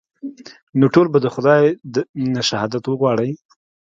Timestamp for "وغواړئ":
2.87-3.31